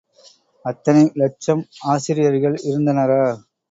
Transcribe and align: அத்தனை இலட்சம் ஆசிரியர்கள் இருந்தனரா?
அத்தனை 0.65 1.03
இலட்சம் 1.15 1.63
ஆசிரியர்கள் 1.91 2.57
இருந்தனரா? 2.63 3.23